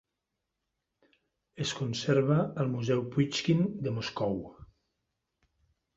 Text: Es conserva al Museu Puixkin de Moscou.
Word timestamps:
Es 1.65 1.73
conserva 1.81 2.37
al 2.63 2.73
Museu 2.77 3.05
Puixkin 3.17 3.63
de 3.87 3.97
Moscou. 3.99 4.37